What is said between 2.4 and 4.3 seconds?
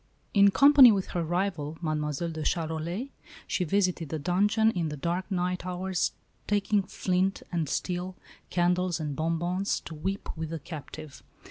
Charolais, she visited the